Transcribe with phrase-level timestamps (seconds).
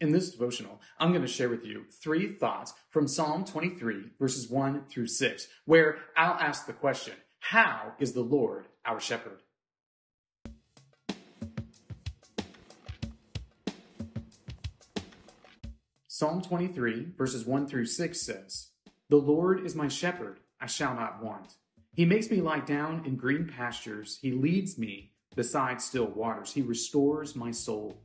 [0.00, 4.48] In this devotional, I'm going to share with you three thoughts from Psalm 23, verses
[4.48, 9.42] 1 through 6, where I'll ask the question How is the Lord our shepherd?
[16.06, 18.68] Psalm 23, verses 1 through 6 says,
[19.08, 21.54] The Lord is my shepherd, I shall not want.
[21.92, 26.62] He makes me lie down in green pastures, He leads me beside still waters, He
[26.62, 28.04] restores my soul.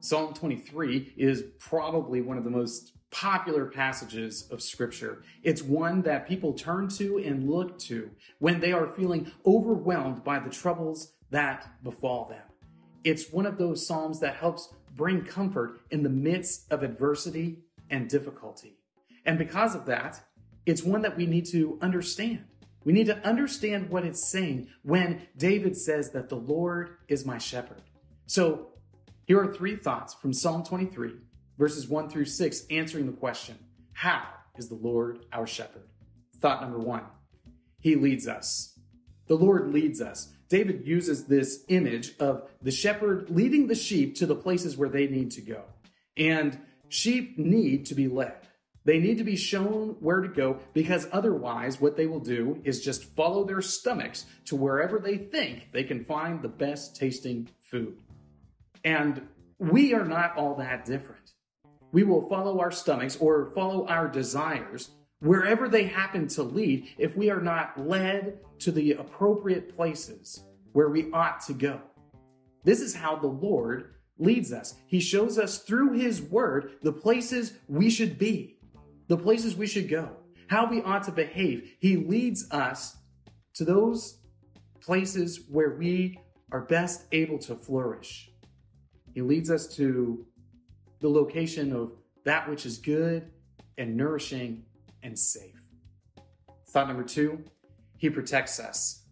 [0.00, 5.22] Psalm 23 is probably one of the most popular passages of Scripture.
[5.42, 10.38] It's one that people turn to and look to when they are feeling overwhelmed by
[10.38, 12.42] the troubles that befall them.
[13.04, 17.58] It's one of those Psalms that helps bring comfort in the midst of adversity
[17.90, 18.78] and difficulty.
[19.26, 20.20] And because of that,
[20.64, 22.44] it's one that we need to understand.
[22.84, 27.36] We need to understand what it's saying when David says that the Lord is my
[27.36, 27.82] shepherd.
[28.26, 28.68] So
[29.30, 31.12] here are three thoughts from Psalm 23,
[31.56, 33.56] verses 1 through 6, answering the question
[33.92, 34.24] How
[34.58, 35.84] is the Lord our shepherd?
[36.40, 37.04] Thought number one
[37.78, 38.76] He leads us.
[39.28, 40.32] The Lord leads us.
[40.48, 45.06] David uses this image of the shepherd leading the sheep to the places where they
[45.06, 45.62] need to go.
[46.16, 46.58] And
[46.88, 48.34] sheep need to be led.
[48.84, 52.84] They need to be shown where to go because otherwise, what they will do is
[52.84, 57.96] just follow their stomachs to wherever they think they can find the best tasting food.
[58.84, 59.28] And
[59.58, 61.32] we are not all that different.
[61.92, 67.16] We will follow our stomachs or follow our desires wherever they happen to lead if
[67.16, 71.80] we are not led to the appropriate places where we ought to go.
[72.64, 74.74] This is how the Lord leads us.
[74.86, 78.58] He shows us through His Word the places we should be,
[79.08, 80.10] the places we should go,
[80.46, 81.74] how we ought to behave.
[81.80, 82.96] He leads us
[83.54, 84.18] to those
[84.80, 86.18] places where we
[86.52, 88.29] are best able to flourish.
[89.14, 90.26] He leads us to
[91.00, 91.92] the location of
[92.24, 93.30] that which is good
[93.78, 94.64] and nourishing
[95.02, 95.60] and safe.
[96.68, 97.42] Thought number two,
[97.96, 99.02] he protects us.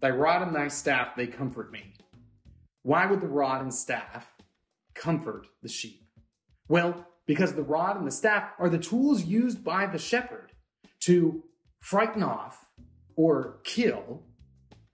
[0.00, 1.94] Thy rod and thy staff, they comfort me.
[2.82, 4.32] Why would the rod and staff
[4.94, 6.04] comfort the sheep?
[6.68, 10.52] Well, because the rod and the staff are the tools used by the shepherd
[11.00, 11.42] to
[11.80, 12.64] frighten off
[13.16, 14.22] or kill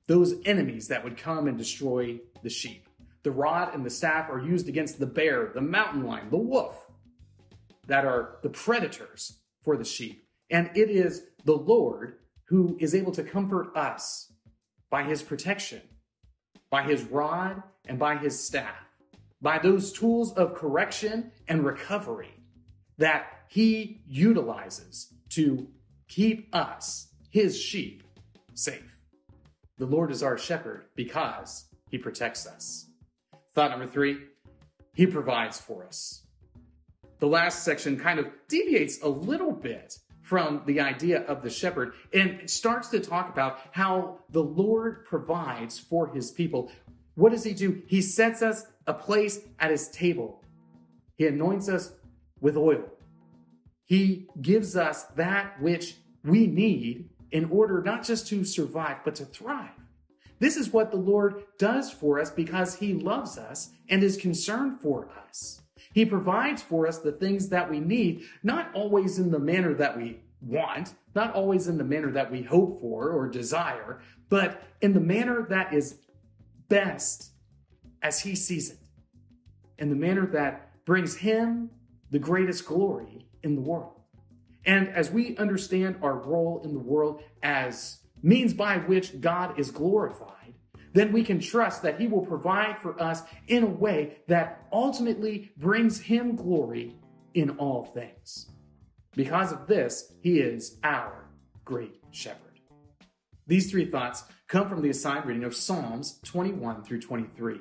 [0.07, 2.89] those enemies that would come and destroy the sheep.
[3.25, 6.87] The rod and the staff are used against the bear, the mountain lion, the wolf,
[7.87, 10.29] that are the predators for the sheep.
[10.51, 14.31] And it is the Lord who is able to comfort us
[14.91, 15.81] by his protection,
[16.71, 18.77] by his rod, and by his staff,
[19.41, 22.35] by those tools of correction and recovery
[22.99, 25.67] that he utilizes to
[26.09, 28.03] keep us, his sheep,
[28.53, 28.99] safe.
[29.79, 32.91] The Lord is our shepherd because he protects us.
[33.55, 34.19] Thought number three,
[34.95, 36.27] he provides for us.
[37.21, 41.95] The last section kind of deviates a little bit from the idea of the shepherd
[42.13, 46.73] and starts to talk about how the Lord provides for his people.
[47.15, 47.83] What does he do?
[47.87, 50.43] He sets us a place at his table.
[51.17, 51.93] He anoints us
[52.41, 52.85] with oil.
[53.85, 59.25] He gives us that which we need in order not just to survive, but to
[59.25, 59.71] thrive.
[60.39, 64.81] This is what the Lord does for us because He loves us and is concerned
[64.81, 65.63] for us.
[65.93, 69.97] He provides for us the things that we need, not always in the manner that
[69.97, 74.93] we want, not always in the manner that we hope for or desire, but in
[74.93, 75.99] the manner that is
[76.69, 77.31] best
[78.03, 78.79] as He sees it,
[79.79, 81.71] in the manner that brings Him
[82.11, 84.01] the greatest glory in the world.
[84.67, 89.71] And as we understand our role in the world as means by which God is
[89.71, 90.55] glorified,
[90.95, 95.53] then we can trust that He will provide for us in a way that ultimately
[95.59, 96.97] brings Him glory
[97.35, 98.51] in all things.
[99.15, 101.29] Because of this, He is our
[101.65, 102.61] great shepherd.
[103.47, 107.61] These three thoughts come from the assigned reading of Psalms 21 through 23.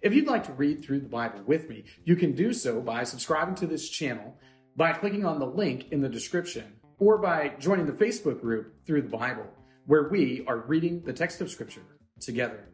[0.00, 3.02] If you'd like to read through the Bible with me, you can do so by
[3.02, 4.36] subscribing to this channel,
[4.76, 9.02] by clicking on the link in the description, or by joining the Facebook group through
[9.02, 9.46] the Bible
[9.86, 11.82] where we are reading the text of Scripture
[12.20, 12.68] together.